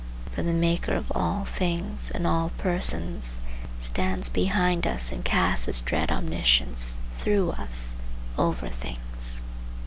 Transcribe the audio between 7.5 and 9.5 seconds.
us over things.